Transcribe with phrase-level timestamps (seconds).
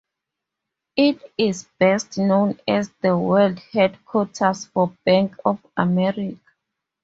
[0.95, 6.39] It is best known as the world headquarters for Bank of America.